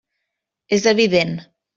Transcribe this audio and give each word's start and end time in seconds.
És 0.77 0.87
evident. 0.93 1.37